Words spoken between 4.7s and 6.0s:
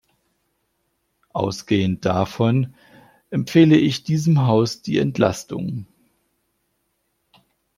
die Entlastung.